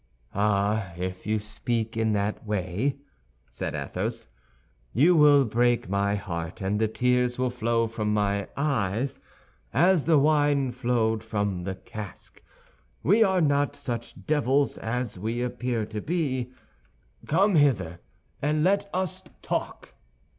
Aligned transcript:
"Ah, 0.33 0.95
if 0.97 1.27
you 1.27 1.37
speak 1.37 1.95
in 1.95 2.13
that 2.13 2.43
way," 2.43 2.95
said 3.51 3.75
Athos, 3.75 4.29
"you 4.93 5.15
will 5.15 5.45
break 5.45 5.89
my 5.89 6.15
heart, 6.15 6.59
and 6.59 6.79
the 6.81 6.87
tears 6.87 7.37
will 7.37 7.51
flow 7.51 7.85
from 7.85 8.11
my 8.11 8.47
eyes 8.57 9.19
as 9.71 10.05
the 10.05 10.17
wine 10.17 10.71
flowed 10.71 11.23
from 11.23 11.63
the 11.65 11.75
cask. 11.75 12.41
We 13.03 13.23
are 13.23 13.41
not 13.41 13.75
such 13.75 14.25
devils 14.25 14.79
as 14.79 15.19
we 15.19 15.43
appear 15.43 15.85
to 15.85 16.01
be. 16.01 16.51
Come 17.27 17.53
hither, 17.55 17.99
and 18.41 18.63
let 18.63 18.89
us 18.95 19.21
talk." 19.43 19.93